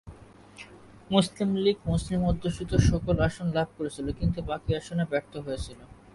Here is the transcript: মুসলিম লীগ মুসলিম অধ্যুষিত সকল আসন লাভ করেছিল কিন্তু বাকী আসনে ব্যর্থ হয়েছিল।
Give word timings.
মুসলিম 1.13 1.49
লীগ 1.63 1.77
মুসলিম 1.91 2.21
অধ্যুষিত 2.31 2.71
সকল 2.89 3.15
আসন 3.27 3.47
লাভ 3.57 3.67
করেছিল 3.77 4.07
কিন্তু 4.19 4.39
বাকী 4.49 4.71
আসনে 4.79 5.03
ব্যর্থ 5.11 5.33
হয়েছিল। 5.45 5.79